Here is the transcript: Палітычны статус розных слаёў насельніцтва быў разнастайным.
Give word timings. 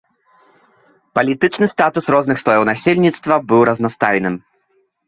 Палітычны 1.19 1.65
статус 1.75 2.05
розных 2.17 2.37
слаёў 2.45 2.63
насельніцтва 2.73 3.35
быў 3.51 3.61
разнастайным. 3.73 4.35